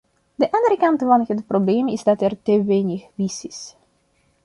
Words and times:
De 0.37 0.49
andere 0.51 0.77
kant 0.77 0.99
van 1.01 1.25
het 1.27 1.47
probleem 1.47 1.87
is 1.87 2.03
dat 2.03 2.21
er 2.21 2.41
te 2.41 2.63
weinig 2.63 3.03
vis 3.15 3.45
is. 3.45 3.75